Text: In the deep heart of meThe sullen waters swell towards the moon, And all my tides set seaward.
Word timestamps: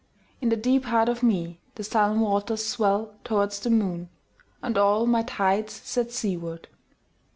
In 0.41 0.49
the 0.49 0.55
deep 0.55 0.85
heart 0.85 1.09
of 1.09 1.19
meThe 1.19 1.57
sullen 1.85 2.21
waters 2.21 2.65
swell 2.65 3.13
towards 3.23 3.59
the 3.59 3.69
moon, 3.69 4.09
And 4.63 4.75
all 4.75 5.05
my 5.05 5.21
tides 5.21 5.73
set 5.73 6.11
seaward. 6.11 6.67